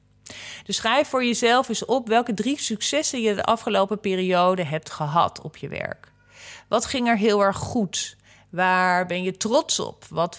[0.64, 5.40] Dus schrijf voor jezelf eens op welke drie successen je de afgelopen periode hebt gehad
[5.40, 6.12] op je werk.
[6.68, 8.16] Wat ging er heel erg goed?
[8.50, 10.04] Waar ben je trots op?
[10.08, 10.38] Wat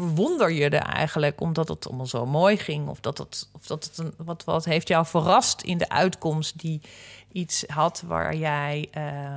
[0.00, 2.88] verwonder je er eigenlijk omdat het allemaal zo mooi ging?
[2.88, 6.58] Of dat het, of dat het een, wat, wat heeft jou verrast in de uitkomst
[6.58, 6.80] die
[7.32, 8.88] iets had waar jij,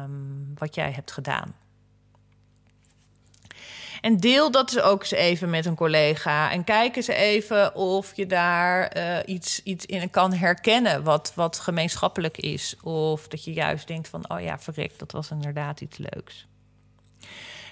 [0.04, 1.54] um, wat jij hebt gedaan?
[4.04, 6.52] En deel dat dus ook eens even met een collega.
[6.52, 11.60] En kijk eens even of je daar uh, iets, iets in kan herkennen wat, wat
[11.60, 12.76] gemeenschappelijk is.
[12.82, 16.48] Of dat je juist denkt van, oh ja, verrek, dat was inderdaad iets leuks.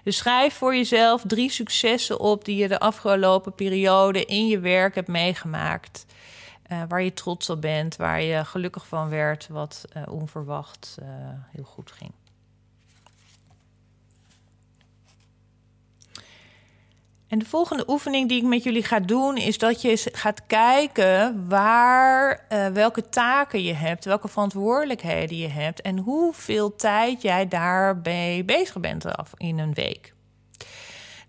[0.04, 4.96] Dus schrijf voor jezelf drie successen op die je de afgelopen periode in je werk
[4.96, 6.06] hebt meegemaakt.
[6.72, 10.98] Uh, waar je trots op bent, waar je gelukkig van werd, wat uh, onverwacht
[11.52, 12.12] heel goed ging.
[17.32, 21.46] En de volgende oefening die ik met jullie ga doen, is dat je gaat kijken
[21.48, 28.44] waar, uh, welke taken je hebt, welke verantwoordelijkheden je hebt en hoeveel tijd jij daarbij
[28.46, 29.06] bezig bent
[29.38, 30.14] in een week.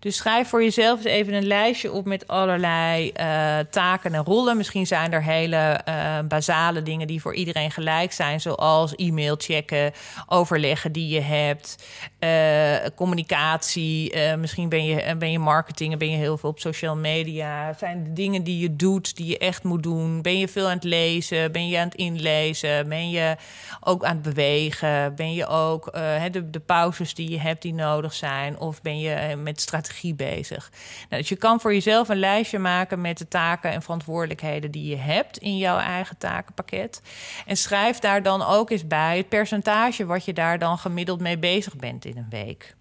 [0.03, 4.57] Dus schrijf voor jezelf eens even een lijstje op met allerlei uh, taken en rollen.
[4.57, 9.91] Misschien zijn er hele uh, basale dingen die voor iedereen gelijk zijn, zoals e-mail checken,
[10.27, 11.83] overleggen die je hebt,
[12.19, 14.17] uh, communicatie.
[14.37, 17.73] misschien ben je, ben je marketing, ben je heel veel op social media.
[17.77, 20.21] Zijn de dingen die je doet, die je echt moet doen?
[20.21, 21.51] Ben je veel aan het lezen?
[21.51, 22.89] Ben je aan het inlezen?
[22.89, 23.35] Ben je
[23.79, 25.15] ook aan het bewegen?
[25.15, 25.91] Ben je ook
[26.31, 28.59] de, de pauzes die je hebt die nodig zijn?
[28.59, 30.71] Of ben je met strategie bezig?
[31.09, 34.89] Nou, dus je kan voor jezelf een lijstje maken met de taken en verantwoordelijkheden die
[34.89, 37.01] je hebt in jouw eigen takenpakket.
[37.45, 41.37] En schrijf daar dan ook eens bij het percentage wat je daar dan gemiddeld mee
[41.37, 42.75] bezig bent in een week.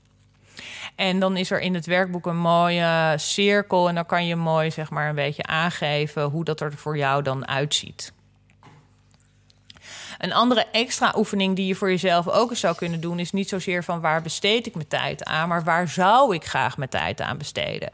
[0.95, 3.89] En dan is er in het werkboek een mooie cirkel.
[3.89, 7.23] En dan kan je mooi zeg maar een beetje aangeven hoe dat er voor jou
[7.23, 8.13] dan uitziet.
[10.23, 13.49] Een andere extra oefening die je voor jezelf ook eens zou kunnen doen, is niet
[13.49, 17.21] zozeer van waar besteed ik mijn tijd aan, maar waar zou ik graag mijn tijd
[17.21, 17.91] aan besteden.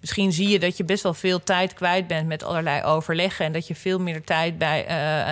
[0.00, 3.52] Misschien zie je dat je best wel veel tijd kwijt bent met allerlei overleggen en
[3.52, 4.86] dat je veel meer tijd bij,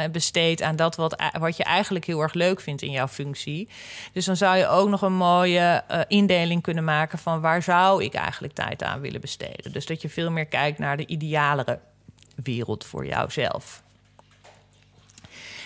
[0.05, 3.69] uh, besteedt aan dat wat, wat je eigenlijk heel erg leuk vindt in jouw functie.
[4.13, 8.05] Dus dan zou je ook nog een mooie uh, indeling kunnen maken van waar zou
[8.05, 9.73] ik eigenlijk tijd aan willen besteden.
[9.73, 11.79] Dus dat je veel meer kijkt naar de idealere
[12.35, 13.83] wereld voor jouzelf.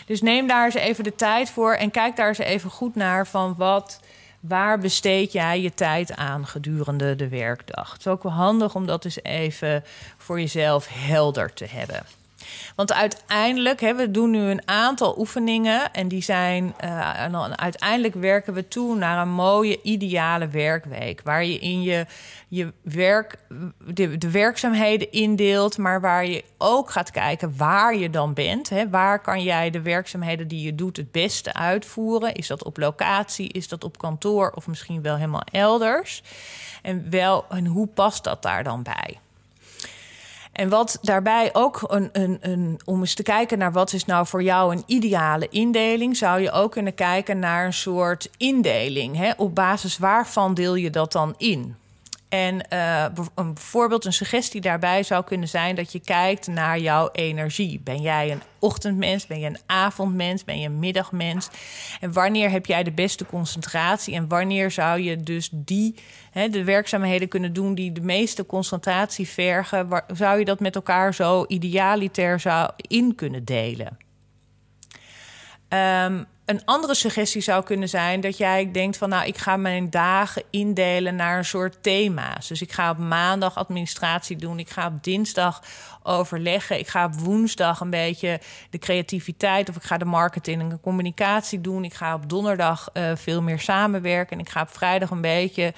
[0.06, 3.26] Dus neem daar eens even de tijd voor en kijk daar eens even goed naar
[3.26, 4.00] van wat,
[4.40, 7.92] waar besteed jij je tijd aan gedurende de werkdag.
[7.92, 9.84] Het is ook wel handig om dat eens even
[10.16, 12.21] voor jezelf helder te hebben.
[12.76, 18.14] Want uiteindelijk, hè, we doen nu een aantal oefeningen en die zijn, uh, en uiteindelijk
[18.14, 21.20] werken we toe naar een mooie ideale werkweek.
[21.24, 22.06] Waar je in je,
[22.48, 23.36] je werk,
[23.84, 28.68] de, de werkzaamheden indeelt, maar waar je ook gaat kijken waar je dan bent.
[28.68, 28.88] Hè.
[28.88, 32.34] Waar kan jij de werkzaamheden die je doet het beste uitvoeren?
[32.34, 33.48] Is dat op locatie?
[33.48, 36.22] Is dat op kantoor of misschien wel helemaal elders?
[36.82, 39.21] En, wel, en hoe past dat daar dan bij?
[40.52, 44.26] En wat daarbij ook een, een, een, om eens te kijken naar wat is nou
[44.26, 49.16] voor jou een ideale indeling, zou je ook kunnen kijken naar een soort indeling.
[49.16, 49.30] Hè?
[49.36, 51.76] Op basis waarvan deel je dat dan in?
[52.33, 57.09] En uh, een voorbeeld, een suggestie daarbij zou kunnen zijn dat je kijkt naar jouw
[57.12, 57.81] energie.
[57.81, 59.27] Ben jij een ochtendmens?
[59.27, 60.45] Ben je een avondmens?
[60.45, 61.49] Ben je een middagmens?
[62.01, 64.14] En wanneer heb jij de beste concentratie?
[64.14, 65.95] En wanneer zou je dus die,
[66.31, 69.88] hè, de werkzaamheden kunnen doen die de meeste concentratie vergen?
[69.88, 73.99] Waar, zou je dat met elkaar zo idealiter zou in kunnen delen?
[75.68, 79.90] Um, een andere suggestie zou kunnen zijn dat jij denkt van nou, ik ga mijn
[79.90, 82.48] dagen indelen naar een soort thema's.
[82.48, 85.62] Dus ik ga op maandag administratie doen, ik ga op dinsdag
[86.02, 90.68] overleggen, ik ga op woensdag een beetje de creativiteit of ik ga de marketing en
[90.68, 91.85] de communicatie doen.
[91.85, 95.72] Ik ga op donderdag uh, veel meer samenwerken en ik ga op vrijdag een beetje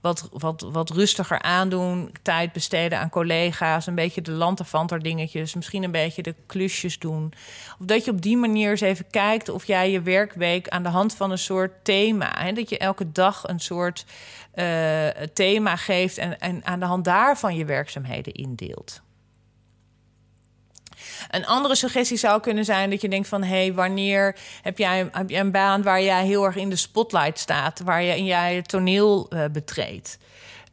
[0.00, 2.12] wat, wat, wat rustiger aandoen.
[2.22, 3.86] Tijd besteden aan collega's.
[3.86, 5.54] Een beetje de lanterfanter dingetjes.
[5.54, 7.32] Misschien een beetje de klusjes doen.
[7.80, 10.88] Of dat je op die manier eens even kijkt of jij je werkweek aan de
[10.88, 12.32] hand van een soort thema.
[12.38, 14.04] Hè, dat je elke dag een soort
[14.54, 19.00] uh, thema geeft en, en aan de hand daarvan je werkzaamheden indeelt.
[21.30, 23.42] Een andere suggestie zou kunnen zijn dat je denkt van...
[23.42, 26.76] hé, hey, wanneer heb jij, heb jij een baan waar jij heel erg in de
[26.76, 27.80] spotlight staat...
[27.80, 30.18] waar je jij het toneel uh, betreedt?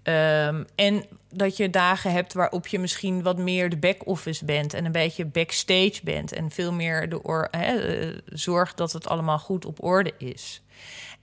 [0.10, 4.74] Um, en dat je dagen hebt waarop je misschien wat meer de back-office bent...
[4.74, 6.32] en een beetje backstage bent...
[6.32, 10.64] en veel meer de uh, zorgt dat het allemaal goed op orde is.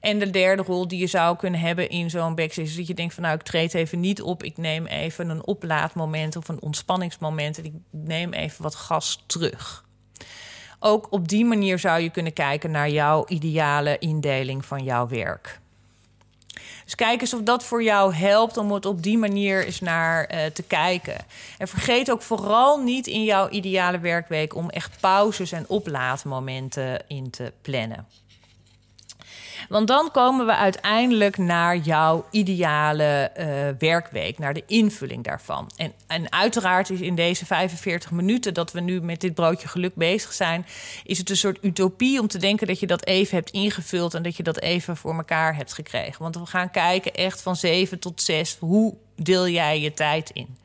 [0.01, 2.69] En de derde rol die je zou kunnen hebben in zo'n backstage...
[2.69, 4.43] is dat je denkt van nou, ik treed even niet op.
[4.43, 7.59] Ik neem even een oplaadmoment of een ontspanningsmoment...
[7.59, 9.85] en ik neem even wat gas terug.
[10.79, 15.63] Ook op die manier zou je kunnen kijken naar jouw ideale indeling van jouw werk.
[16.85, 20.35] Dus kijk eens of dat voor jou helpt om het op die manier eens naar
[20.35, 21.17] uh, te kijken.
[21.59, 27.31] En vergeet ook vooral niet in jouw ideale werkweek om echt pauzes en oplaadmomenten in
[27.31, 28.07] te plannen.
[29.69, 33.47] Want dan komen we uiteindelijk naar jouw ideale uh,
[33.79, 35.71] werkweek, naar de invulling daarvan.
[35.77, 39.95] En, en uiteraard is in deze 45 minuten dat we nu met dit broodje geluk
[39.95, 40.67] bezig zijn,
[41.05, 44.23] is het een soort utopie om te denken dat je dat even hebt ingevuld en
[44.23, 46.23] dat je dat even voor elkaar hebt gekregen.
[46.23, 48.57] Want we gaan kijken echt van 7 tot 6.
[48.61, 50.57] Hoe deel jij je tijd in?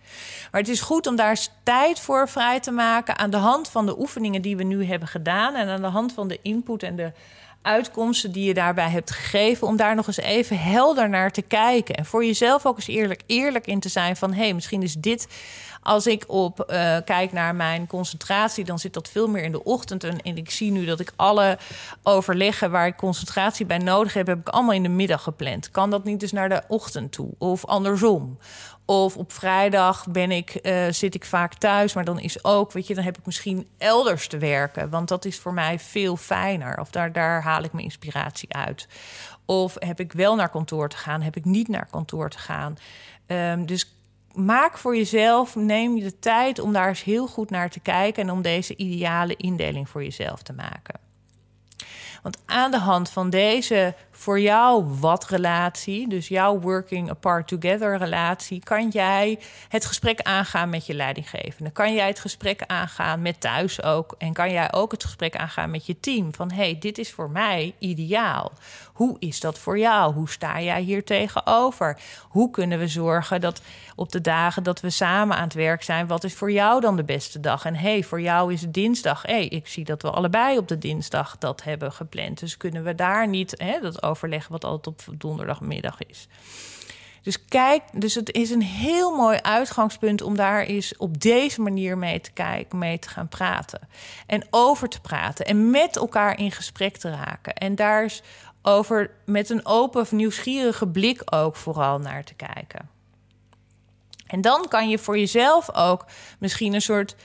[0.52, 3.86] Maar het is goed om daar tijd voor vrij te maken aan de hand van
[3.86, 6.96] de oefeningen die we nu hebben gedaan en aan de hand van de input en
[6.96, 7.12] de
[7.62, 11.95] uitkomsten die je daarbij hebt gegeven, om daar nog eens even helder naar te kijken.
[11.95, 14.93] En voor jezelf ook eens eerlijk, eerlijk in te zijn van hé, hey, misschien is
[14.93, 15.28] dit.
[15.84, 19.63] Als ik op uh, kijk naar mijn concentratie, dan zit dat veel meer in de
[19.63, 20.04] ochtend.
[20.04, 21.58] En, en, ik zie nu dat ik alle
[22.04, 25.72] overleggen waar ik concentratie bij nodig heb, heb ik allemaal in de middag gepland.
[25.72, 27.30] Kan dat niet dus naar de ochtend toe?
[27.38, 28.38] Of andersom?
[28.89, 32.88] Of op vrijdag ben ik, eh, zit ik vaak thuis, maar dan is ook, weet
[32.88, 34.89] je, dan heb ik misschien elders te werken.
[34.89, 36.80] Want dat is voor mij veel fijner.
[36.80, 38.88] Of daar, daar haal ik mijn inspiratie uit.
[39.45, 42.78] Of heb ik wel naar kantoor te gaan, heb ik niet naar kantoor te gaan.
[43.25, 43.93] Ehm, dus
[44.34, 48.23] maak voor jezelf, neem je de tijd om daar eens heel goed naar te kijken
[48.23, 50.99] en om deze ideale indeling voor jezelf te maken.
[52.21, 57.97] Want aan de hand van deze voor jou wat relatie, dus jouw working apart together
[57.97, 61.71] relatie, kan jij het gesprek aangaan met je leidinggevende.
[61.71, 64.15] Kan jij het gesprek aangaan met thuis ook.
[64.17, 66.34] En kan jij ook het gesprek aangaan met je team.
[66.34, 68.51] Van hey, dit is voor mij ideaal.
[68.93, 70.13] Hoe is dat voor jou?
[70.13, 71.97] Hoe sta jij hier tegenover?
[72.29, 73.62] Hoe kunnen we zorgen dat
[73.95, 76.95] op de dagen dat we samen aan het werk zijn, wat is voor jou dan
[76.95, 77.65] de beste dag?
[77.65, 79.21] En hey, voor jou is het dinsdag.
[79.21, 82.39] hey, ik zie dat we allebei op de dinsdag dat hebben gepland.
[82.39, 86.28] Dus kunnen we daar niet hè, dat overleggen wat altijd op donderdagmiddag is.
[87.22, 91.98] Dus kijk, dus het is een heel mooi uitgangspunt om daar eens op deze manier
[91.98, 93.88] mee te kijken, mee te gaan praten.
[94.26, 97.54] En over te praten en met elkaar in gesprek te raken.
[97.54, 98.22] En daar is
[98.62, 102.89] over met een open of nieuwsgierige blik ook vooral naar te kijken.
[104.28, 106.06] En dan kan je voor jezelf ook
[106.39, 107.15] misschien een soort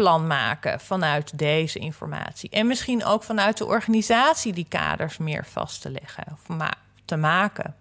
[0.00, 2.50] teamplan maken vanuit deze informatie.
[2.50, 6.56] En misschien ook vanuit de organisatie die kaders meer vast te leggen of
[7.04, 7.74] te maken.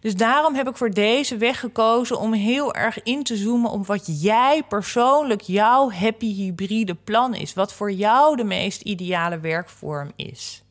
[0.00, 3.86] Dus daarom heb ik voor deze weg gekozen om heel erg in te zoomen op
[3.86, 7.54] wat jij persoonlijk jouw happy hybride plan is.
[7.54, 10.62] Wat voor jou de meest ideale werkvorm is.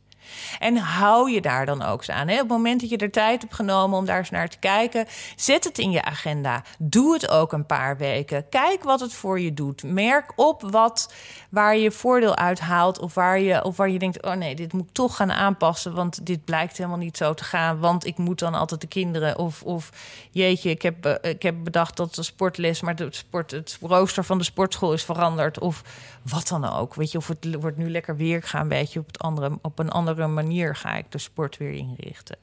[0.60, 2.28] En hou je daar dan ook aan.
[2.28, 2.34] Hè?
[2.34, 5.06] Op het moment dat je er tijd hebt genomen om daar eens naar te kijken,
[5.36, 6.64] zet het in je agenda.
[6.80, 8.50] Doe het ook een paar weken.
[8.50, 9.84] Kijk wat het voor je doet.
[9.84, 11.14] Merk op wat,
[11.50, 13.00] waar je voordeel uit haalt.
[13.00, 15.94] Of waar, je, of waar je denkt: oh nee, dit moet ik toch gaan aanpassen.
[15.94, 17.80] Want dit blijkt helemaal niet zo te gaan.
[17.80, 19.38] Want ik moet dan altijd de kinderen.
[19.38, 19.90] Of, of
[20.32, 24.24] jeetje, ik heb, eh, ik heb bedacht dat de sportles, maar de sport, het rooster
[24.24, 25.60] van de sportschool is veranderd.
[25.60, 25.84] Of
[26.30, 26.96] wat dan ook.
[26.96, 28.38] Weet je, of het wordt nu lekker weer.
[28.38, 31.58] Ik ga een beetje op, het andere, op een andere manier ga ik de sport
[31.58, 32.38] weer inrichten.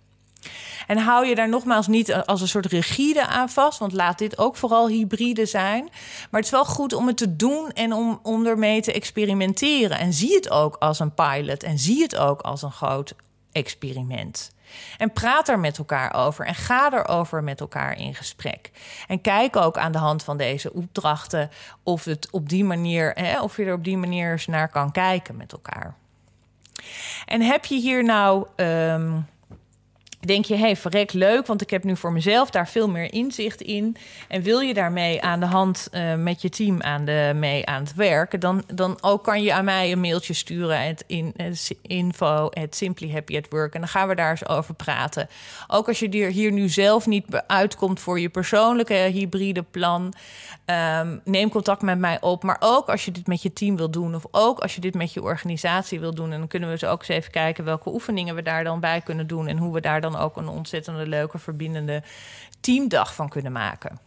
[0.87, 4.39] En hou je daar nogmaals niet als een soort rigide aan vast, want laat dit
[4.39, 5.83] ook vooral hybride zijn.
[6.31, 9.99] Maar het is wel goed om het te doen en om, om ermee te experimenteren.
[9.99, 13.15] En zie het ook als een pilot en zie het ook als een groot
[13.53, 14.54] experiment.
[14.97, 18.71] En praat er met elkaar over en ga erover met elkaar in gesprek.
[19.09, 21.51] En kijk ook aan de hand van deze opdrachten
[21.83, 24.93] of, het op die manier, hè, of je er op die manier eens naar kan
[24.93, 25.95] kijken met elkaar.
[27.27, 28.47] En heb je hier nou.
[28.57, 29.27] Um,
[30.27, 33.13] denk je, hé, hey, verrek leuk, want ik heb nu voor mezelf daar veel meer
[33.13, 33.97] inzicht in.
[34.29, 37.83] En wil je daarmee aan de hand uh, met je team aan de, mee aan
[37.83, 41.77] het werken, dan, dan ook kan je aan mij een mailtje sturen, het in, het
[41.83, 43.75] info, het Simply Happy at Work.
[43.75, 45.29] En dan gaan we daar eens over praten.
[45.67, 50.15] Ook als je hier nu zelf niet uitkomt voor je persoonlijke hybride plan,
[51.01, 52.43] um, neem contact met mij op.
[52.43, 54.95] Maar ook als je dit met je team wil doen, of ook als je dit
[54.95, 57.93] met je organisatie wil doen, en dan kunnen we zo ook eens even kijken welke
[57.93, 61.07] oefeningen we daar dan bij kunnen doen en hoe we daar dan ook een ontzettende
[61.07, 62.03] leuke, verbindende
[62.61, 63.99] teamdag van kunnen maken.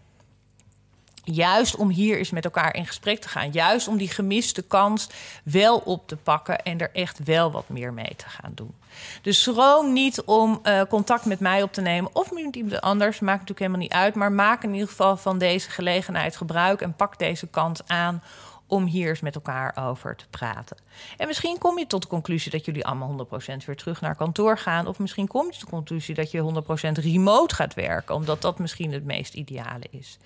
[1.23, 3.51] Juist om hier eens met elkaar in gesprek te gaan.
[3.51, 5.09] Juist om die gemiste kans
[5.43, 8.75] wel op te pakken en er echt wel wat meer mee te gaan doen.
[9.21, 13.19] Dus schroom niet om uh, contact met mij op te nemen of met iemand anders.
[13.19, 14.15] Maakt natuurlijk helemaal niet uit.
[14.15, 18.23] Maar maak in ieder geval van deze gelegenheid gebruik en pak deze kans aan
[18.67, 20.77] om hier eens met elkaar over te praten.
[21.17, 24.57] En misschien kom je tot de conclusie dat jullie allemaal 100% weer terug naar kantoor
[24.57, 24.87] gaan.
[24.87, 28.59] Of misschien kom je tot de conclusie dat je 100% remote gaat werken, omdat dat
[28.59, 30.17] misschien het meest ideale is.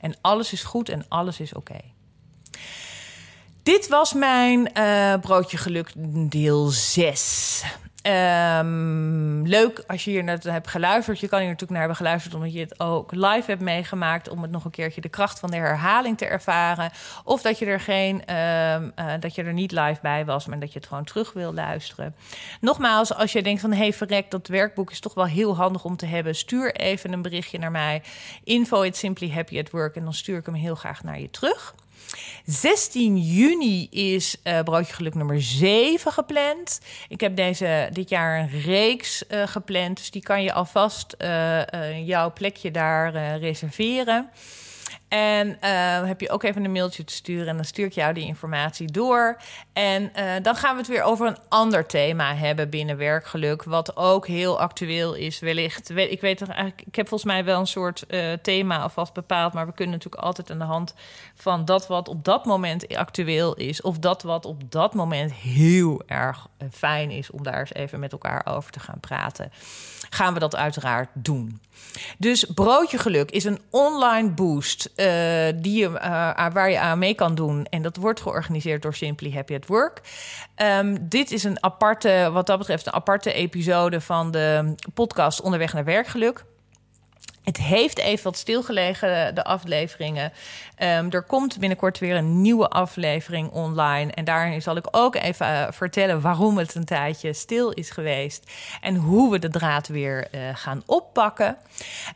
[0.00, 1.80] En alles is goed en alles is oké.
[3.62, 5.92] Dit was mijn uh, broodje geluk
[6.30, 7.64] deel 6.
[8.02, 11.20] Um, leuk als je hier naar hebt geluisterd.
[11.20, 14.28] Je kan hier natuurlijk naar hebben geluisterd omdat je het ook live hebt meegemaakt.
[14.28, 16.90] Om het nog een keertje de kracht van de herhaling te ervaren.
[17.24, 20.72] Of dat je er geen, um, dat je er niet live bij was, maar dat
[20.72, 22.14] je het gewoon terug wil luisteren.
[22.60, 25.84] Nogmaals, als je denkt van hé, hey, verrek, dat werkboek is toch wel heel handig
[25.84, 26.34] om te hebben.
[26.34, 28.02] Stuur even een berichtje naar mij.
[28.44, 29.96] Info at Simply Happy at Work.
[29.96, 31.74] En dan stuur ik hem heel graag naar je terug.
[32.46, 36.80] 16 juni is uh, Broodje Geluk nummer 7 gepland.
[37.08, 39.96] Ik heb deze, dit jaar een reeks uh, gepland.
[39.96, 44.30] Dus die kan je alvast uh, jouw plekje daar reserveren.
[45.10, 48.14] En uh, heb je ook even een mailtje te sturen en dan stuur ik jou
[48.14, 49.40] die informatie door.
[49.72, 53.96] En uh, dan gaan we het weer over een ander thema hebben binnen werkgeluk, wat
[53.96, 55.38] ook heel actueel is.
[55.38, 59.52] Wellicht, ik weet eigenlijk, ik heb volgens mij wel een soort uh, thema alvast bepaald,
[59.52, 60.94] maar we kunnen natuurlijk altijd aan de hand
[61.34, 66.02] van dat wat op dat moment actueel is, of dat wat op dat moment heel
[66.06, 69.52] erg fijn is om daar eens even met elkaar over te gaan praten,
[70.10, 71.60] gaan we dat uiteraard doen.
[72.18, 77.14] Dus Broodje Geluk is een online boost uh, die je, uh, waar je aan mee
[77.14, 77.64] kan doen.
[77.64, 80.00] En dat wordt georganiseerd door Simply Happy at Work.
[80.56, 85.72] Um, dit is een aparte, wat dat betreft, een aparte episode van de podcast Onderweg
[85.72, 86.44] naar Werkgeluk.
[87.44, 90.32] Het heeft even wat stilgelegen, de afleveringen.
[90.78, 94.12] Um, er komt binnenkort weer een nieuwe aflevering online.
[94.12, 98.50] En daarin zal ik ook even uh, vertellen waarom het een tijdje stil is geweest.
[98.80, 101.56] En hoe we de draad weer uh, gaan oppakken.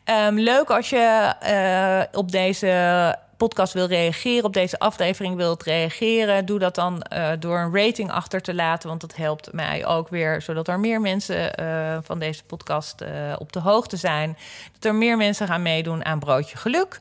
[0.04, 6.58] Um, leuk als je op deze podcast wil reageren, op deze aflevering wilt reageren, doe
[6.58, 8.88] dat dan uh, door een rating achter te laten.
[8.88, 13.08] Want dat helpt mij ook weer, zodat er meer mensen uh, van deze podcast uh,
[13.38, 14.36] op de hoogte zijn.
[14.72, 17.00] Dat er meer mensen gaan meedoen aan Broodje Geluk.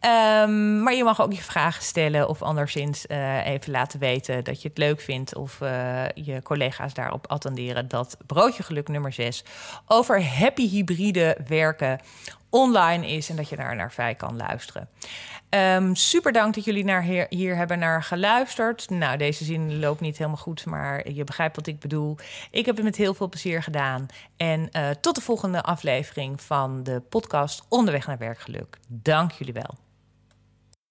[0.00, 3.08] Um, maar je mag ook je vragen stellen of anderszins
[3.44, 5.36] even laten weten dat je het leuk vindt.
[5.36, 5.58] Of
[6.14, 9.44] je collega's daarop attenderen dat Broodje Geluk nummer 6
[9.86, 12.00] over happy hybride werken
[12.52, 14.88] online is en dat je daar naar vrij kan luisteren.
[15.50, 18.90] Um, super dank dat jullie naar hier, hebben naar geluisterd.
[18.90, 22.16] Nou, deze zin loopt niet helemaal goed, maar je begrijpt wat ik bedoel.
[22.50, 24.06] Ik heb het met heel veel plezier gedaan.
[24.36, 28.78] En uh, tot de volgende aflevering van de podcast Onderweg naar Werkgeluk.
[28.88, 29.81] Dank jullie wel.